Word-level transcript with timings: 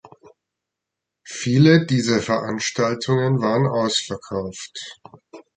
Viele 1.27 1.85
dieser 1.85 2.23
Veranstaltungen 2.23 3.39
waren 3.39 3.67
ausverkauft. 3.67 4.99